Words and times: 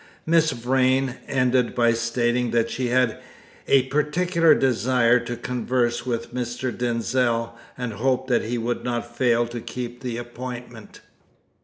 Miss 0.25 0.49
Vrain 0.49 1.17
ended 1.27 1.75
by 1.75 1.93
stating 1.93 2.49
that 2.49 2.71
she 2.71 2.87
had 2.87 3.21
a 3.67 3.83
particular 3.89 4.55
desire 4.55 5.19
to 5.19 5.37
converse 5.37 6.07
with 6.07 6.33
Mr. 6.33 6.75
Denzil, 6.75 7.55
and 7.77 7.93
hoped 7.93 8.27
that 8.27 8.45
he 8.45 8.57
would 8.57 8.83
not 8.83 9.15
fail 9.15 9.45
to 9.45 9.61
keep 9.61 10.01
the 10.01 10.17
appointment. 10.17 11.01